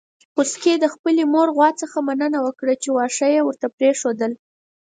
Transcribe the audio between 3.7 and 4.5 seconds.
پرېښودل.